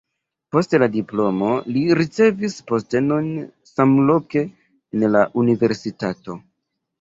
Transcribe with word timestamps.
Post 0.53 0.71
la 0.83 0.85
diplomo 0.93 1.49
li 1.75 1.83
ricevis 1.99 2.55
postenon 2.71 3.29
samloke 3.73 4.43
en 4.47 5.07
la 5.17 5.23
universitato. 5.45 6.39